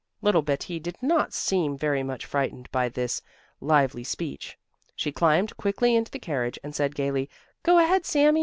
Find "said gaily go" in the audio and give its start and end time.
6.73-7.77